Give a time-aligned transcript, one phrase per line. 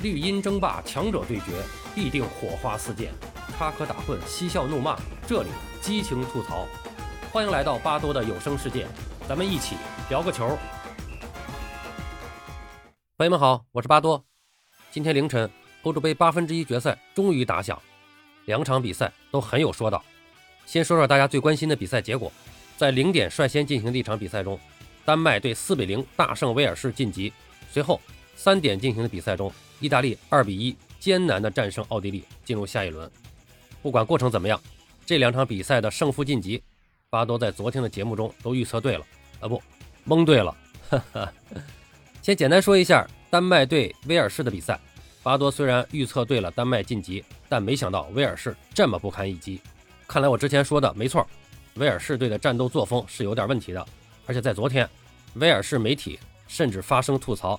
[0.00, 1.46] 绿茵争霸，强者对决，
[1.92, 3.08] 必定火花四溅；
[3.58, 5.48] 插科打诨，嬉笑怒骂，这里
[5.80, 6.68] 激情吐槽。
[7.32, 8.86] 欢迎来到巴多的有声世界，
[9.28, 9.74] 咱们一起
[10.08, 10.56] 聊个球。
[13.16, 14.24] 朋友们好，我是巴多。
[14.92, 15.50] 今天凌晨，
[15.82, 17.76] 欧洲杯八分之一决赛终于打响，
[18.44, 20.00] 两场比赛都很有说道。
[20.64, 22.32] 先说说大家最关心的比赛结果，
[22.76, 24.60] 在零点率先进行的一场比赛中，
[25.04, 27.32] 丹麦队四比零大胜威尔士晋级。
[27.72, 28.00] 随后
[28.38, 33.10] 三点进行的比赛中，意大利二比一艰难地战胜奥地利，进入下一轮。
[33.82, 34.58] 不管过程怎么样，
[35.04, 36.62] 这两场比赛的胜负晋级，
[37.10, 39.04] 巴多在昨天的节目中都预测对了
[39.40, 39.60] 啊，不，
[40.04, 40.56] 蒙对了。
[40.88, 41.32] 哈哈。
[42.22, 44.78] 先简单说一下丹麦对威尔士的比赛。
[45.20, 49.60] 巴多虽然预测对了丹麦晋级，但没想到威尔士这么不堪一击。
[50.06, 51.26] 看来我之前说的没错，
[51.74, 53.84] 威尔士队的战斗作风是有点问题的。
[54.26, 54.88] 而且在昨天，
[55.34, 57.58] 威尔士媒体甚至发声吐槽。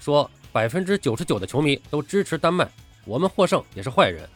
[0.00, 2.68] 说百分之九十九的球迷都支持丹麦，
[3.04, 4.28] 我们获胜也是坏人，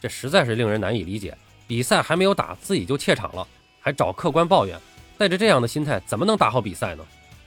[0.00, 1.36] 这实在是令人难以理解。
[1.66, 3.46] 比赛还没有打，自己就怯场了，
[3.80, 4.78] 还找客观抱怨，
[5.16, 7.04] 带着这样的心态，怎么能打好比赛呢？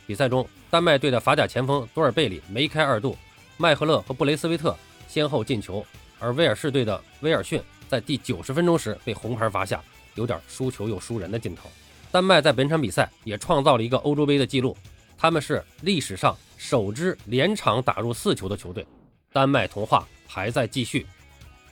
[0.08, 3.16] 比赛中，丹麦队的法甲前锋多尔贝里梅开二度，
[3.58, 4.76] 麦赫勒和布雷斯维特
[5.08, 5.86] 先后进球，
[6.20, 9.84] 而威尔士队的威尔逊在第九十分钟时被红牌罚下，
[10.16, 11.70] 有点输球又输人的劲头。
[12.12, 14.76] 丹麦在本场比赛也创造了一个欧洲杯的记录，
[15.18, 16.36] 他们是历史上。
[16.58, 18.86] 首支连场打入四球的球队，
[19.32, 21.06] 丹麦童话还在继续。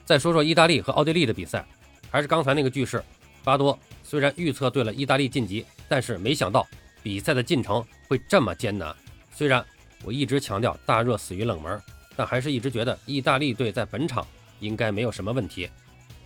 [0.05, 1.65] 再说说意大利和奥地利的比赛，
[2.09, 3.03] 还是刚才那个句式。
[3.43, 6.65] 巴多虽然预测对了意大利晋级，但是没想到
[7.01, 8.95] 比赛的进程会这么艰难。
[9.33, 9.65] 虽然
[10.03, 11.81] 我一直强调大热死于冷门，
[12.15, 14.25] 但还是一直觉得意大利队在本场
[14.59, 15.69] 应该没有什么问题。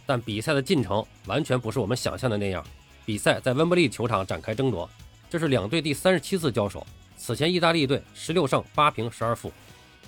[0.06, 2.64] 但比赛的进程完全不是我们想象的那样。
[3.06, 4.90] 比赛在温布利球场展开争夺，
[5.30, 6.86] 这是两队第三十七次交手。
[7.18, 9.52] 此前，意大利队十六胜八平十二负，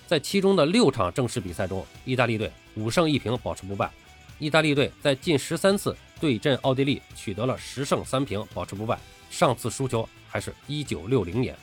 [0.07, 3.91] 在其中的六场正式比赛中，意大利队五胜一平保持不败。
[4.37, 8.97] 意大利队在近十三次对阵奥地利取得了十胜三平保持不败，
[9.29, 11.53] 上次输球还是一九六零年。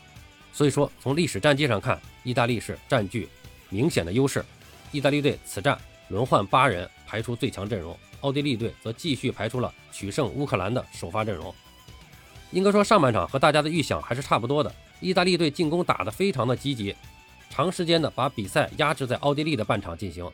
[0.52, 3.28] 所以说，从历史战绩上看，意大利是占据
[3.70, 4.44] 明显的优势。
[4.92, 11.54] 意大利队此战轮换八人排出最强阵容，奥地利队则继续排出了取胜乌克兰的首发阵容。
[12.50, 14.74] 应该说，上半场和大家的预想还是差不多的。
[15.00, 16.94] 意大利队进攻打得非常的积极，
[17.50, 20.28] 长时间的把比赛压制在奥地利的半场进行，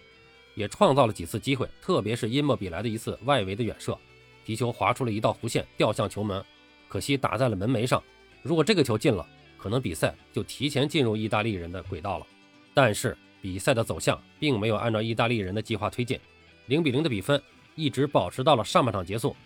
[0.55, 3.99] 也创造了几次机会，特别是因莫比莱的一次外围的远射，
[4.45, 6.43] 皮球划出了一道弧线，掉向球门，
[6.89, 8.03] 可惜打在了门楣上。
[8.43, 9.27] 如果这个球进了，
[9.59, 12.27] 可能比赛就提前进入意大利人的轨道了。
[12.75, 16.19] 但是比赛的走向并没有按照意大利人的计划推进，
[16.67, 17.41] 零比零的比分
[17.75, 19.37] 一直保持到了上半场结束。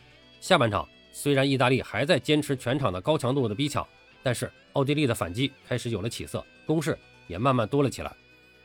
[0.41, 3.87] 下半场虽然意大利还在坚持全场的高强度的逼抢。
[4.23, 8.13] 但是奥地利的反击开始有了起色，攻势也慢慢多了起来。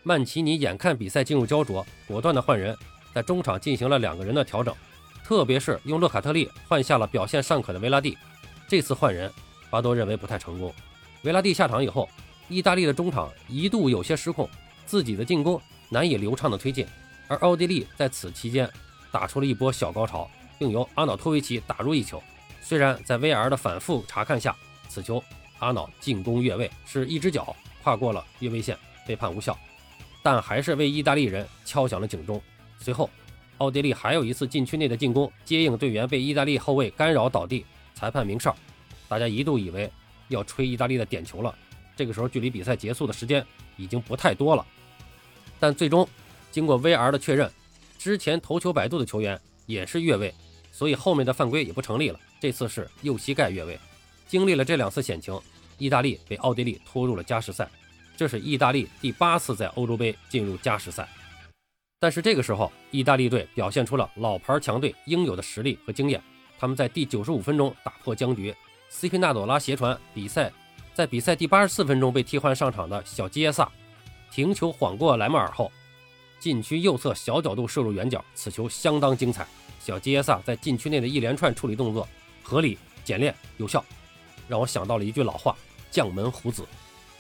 [0.04, 2.76] 曼奇尼眼看比赛进入焦灼，果断的换人，
[3.14, 4.76] 在中场进行了两个人的调整，
[5.24, 8.18] 特别是用洛卡特利换下了表现尚可的维拉蒂。
[8.68, 9.32] 这次换人，
[9.70, 10.74] 巴多认为不太成功。
[11.24, 12.10] 维拉蒂下场以后，
[12.50, 14.50] 意大利的中场一度有些失控，
[14.86, 16.88] 自己的进攻难以流畅的推进，
[17.28, 18.68] 而奥地利在此期间
[19.12, 22.22] 打出了一波小高潮，并由阿瑙托维奇打入一球。
[22.60, 24.56] 虽然在 VR 的反复查看下，
[24.90, 25.24] 此球。
[25.62, 28.78] 阿瑙进攻越位是一只脚跨过了越位线，
[29.08, 29.58] 被判无效，
[30.22, 32.42] 但还是为意大利人敲响了警钟。
[32.80, 33.08] 随后，
[33.60, 37.64] 奥地利还有一次禁区内的进攻，接应队员被意大利后卫干扰倒地，
[37.94, 38.56] 裁判鸣哨，
[39.08, 39.90] 大家一度以为
[40.30, 41.56] 要吹意大利的点球了。
[41.96, 43.46] 这个时候，距离比赛结束的时间
[43.78, 44.66] 已经不太多了，
[45.60, 46.08] 但最终
[46.52, 47.52] 经过 VR 的确认，
[48.00, 50.34] 之前头球摆渡的球员也是越位，
[50.72, 52.20] 所以后面的犯规也不成立了。
[52.40, 53.80] 这次是右膝盖越位。
[54.28, 55.40] 经历了这两次险情，
[55.82, 57.68] 意大利被奥地利拖入了加时赛，
[58.16, 61.10] 这是意大利第八次在欧洲杯进入加时赛。
[62.00, 66.22] 但是这个时候，意大利队表现出了老牌强队应有的实力和经验。
[66.60, 68.54] 他们在第九十五分钟打破僵局
[68.90, 70.52] 斯皮纳朵拉斜传比赛，
[70.94, 73.68] 在比赛第八十四分钟被替换上场的小基耶萨
[74.32, 75.72] 停球晃过莱莫尔后，
[76.40, 79.48] 禁区右侧小角度射入远角，此球相当精彩。
[79.80, 82.08] 小基耶萨在禁区内的一连串处理动作
[82.44, 83.84] 合理、简练、有效。
[84.48, 85.56] 让我想到了一句老话
[85.92, 86.66] ：“将门虎子。”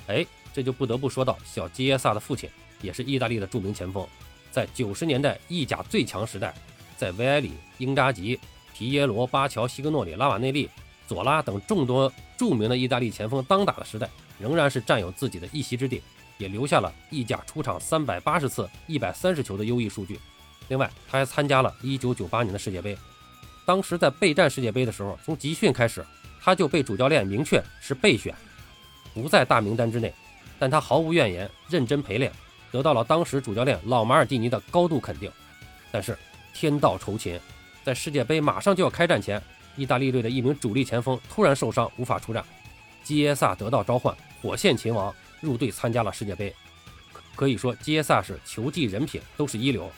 [0.08, 2.50] 哎，这就不得不说到小基耶萨的父亲，
[2.82, 4.06] 也是意大利的著名前锋，
[4.52, 6.54] 在九十年代意甲最强时代，
[6.98, 8.40] 在维埃里、英扎吉、
[8.74, 10.68] 皮耶罗、巴乔、西格诺里、拉瓦内利、
[11.08, 14.10] 佐拉等众多著名的意大利前锋当打的时代，
[14.40, 16.02] 仍然是占有自己的一席之地，
[16.40, 20.20] 也留下了意甲出场三百八十次、一百三十球的优异数据。
[20.68, 22.98] 另外，他还参加了一九九八年的世界杯，
[23.66, 26.04] 当时在备战世界杯的时候，从集训开始。
[26.44, 28.34] 他就被主教练明确是备选，
[29.14, 30.14] 不在大名单之内，
[30.58, 32.32] 但他毫无怨言，认真陪练，
[32.72, 35.32] 得到了当时主教练老马尔蒂尼的高度肯定。
[35.92, 36.18] 但是
[36.54, 37.40] 天道酬勤，
[37.84, 39.42] 在世界杯马上就要开战前，
[39.76, 42.44] 意大利队的一名主力前锋突然受伤，无法出战。
[43.04, 46.54] 基耶萨得到召唤，火线秦王入队参加了世界杯。
[47.36, 49.92] 可以说，基耶萨是球技、人品都是一流。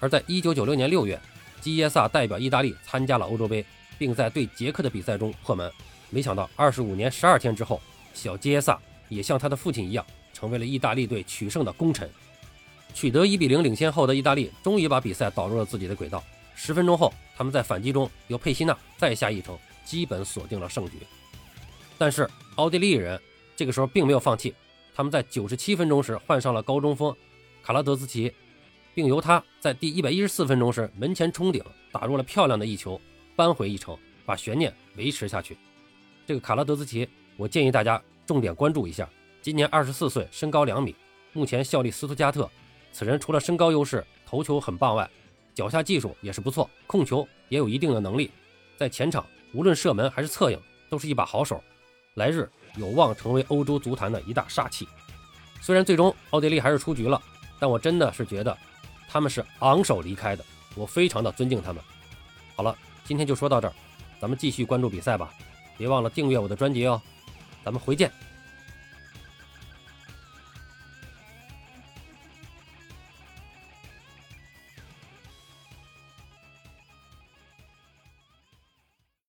[0.00, 1.20] 而在1996年6月，
[1.60, 3.64] 基耶萨代表意大利参加了欧洲杯，
[3.98, 5.70] 并在对捷克的比赛中破门。
[6.10, 7.80] 没想到，25年12天之后，
[8.16, 8.80] 小基耶萨
[9.10, 12.10] 也像他的父亲一样，成为了意大利队取胜的功臣。
[12.94, 16.24] 取得1比0领先后的意大利，终于把比赛导入了自己的轨道。
[16.54, 20.92] 十分钟后，他们在反击中由佩西纳再下一城，基本锁定了胜局。
[21.98, 23.20] 但是奥地利人
[23.54, 24.54] 这个时候并没有放弃，
[24.94, 27.14] 他们在97分钟时换上了高中锋
[27.62, 28.32] 卡拉德兹奇，
[28.94, 31.62] 并由他在第114分钟时门前冲顶，
[31.92, 32.98] 打入了漂亮的一球，
[33.36, 35.58] 扳回一城，把悬念维持下去。
[36.26, 39.08] 这个卡拉德兹奇，我建议大家重点关注一下。
[39.42, 40.94] 今年二十四岁，身高两米，
[41.32, 42.50] 目前效力斯图加特。
[42.92, 45.08] 此人除了身高优势，头球很棒外，
[45.54, 48.30] 脚下技术也是不错，控球也有一定的能力，
[48.76, 51.62] 在前场无论射门还是策应，都是一把好手。
[52.14, 54.88] 来日有望成为欧洲足坛的一大杀器。
[55.60, 57.20] 虽然最终奥地利还是出局了，
[57.60, 58.56] 但我真的是觉得
[59.08, 60.44] 他们是昂首离开的，
[60.74, 61.82] 我非常的尊敬他们。
[62.54, 63.74] 好了，今天就说到这儿，
[64.18, 65.32] 咱们继续关注比赛吧，
[65.76, 67.00] 别忘了订阅我的专辑哦，
[67.66, 68.08] 咱们回见。